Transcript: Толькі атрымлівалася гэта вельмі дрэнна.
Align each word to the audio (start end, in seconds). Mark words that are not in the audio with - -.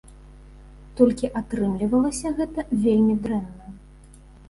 Толькі 1.01 1.29
атрымлівалася 1.43 2.35
гэта 2.43 2.69
вельмі 2.83 3.15
дрэнна. 3.27 3.65